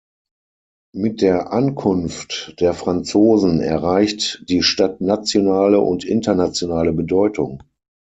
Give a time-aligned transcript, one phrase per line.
[0.95, 7.61] Mit der Ankunft der Franzosen erreicht die Stadt nationale und internationale Bedeutung.